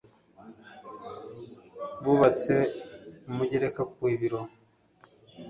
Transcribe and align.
Bubatse 2.03 2.55
umugereka 3.29 3.81
ku 3.91 4.01
biro. 4.19 4.41